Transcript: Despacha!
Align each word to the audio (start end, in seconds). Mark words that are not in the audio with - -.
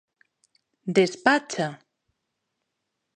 Despacha! 0.95 1.67